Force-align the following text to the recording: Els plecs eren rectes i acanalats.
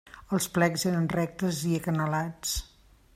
Els 0.37 0.47
plecs 0.55 0.85
eren 0.91 1.05
rectes 1.13 1.61
i 1.73 1.77
acanalats. 1.83 2.57